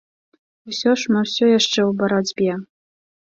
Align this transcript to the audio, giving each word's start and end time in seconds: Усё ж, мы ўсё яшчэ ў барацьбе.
Усё 0.71 0.91
ж, 1.01 1.11
мы 1.15 1.19
ўсё 1.27 1.45
яшчэ 1.59 1.79
ў 1.83 1.91
барацьбе. 2.01 2.51